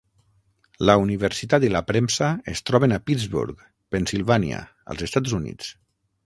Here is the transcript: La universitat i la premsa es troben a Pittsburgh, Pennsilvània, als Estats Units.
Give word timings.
La 0.89 0.93
universitat 1.01 1.65
i 1.67 1.69
la 1.73 1.81
premsa 1.91 2.29
es 2.53 2.63
troben 2.69 2.97
a 2.97 2.99
Pittsburgh, 3.11 3.61
Pennsilvània, 3.97 4.63
als 4.95 5.07
Estats 5.11 5.37
Units. 5.43 5.71